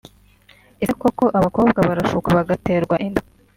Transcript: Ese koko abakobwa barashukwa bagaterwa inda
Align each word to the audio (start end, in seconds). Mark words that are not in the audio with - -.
Ese 0.81 0.93
koko 1.01 1.25
abakobwa 1.39 1.79
barashukwa 1.89 2.37
bagaterwa 2.39 2.95
inda 3.07 3.21